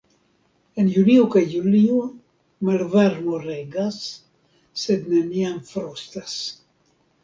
[0.83, 2.01] En junio kaj julio
[2.71, 4.03] malvarmo regas,
[4.89, 6.39] sed neniam frostas.